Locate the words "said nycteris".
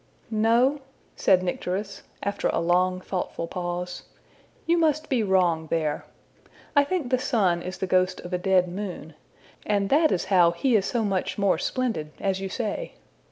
1.15-2.01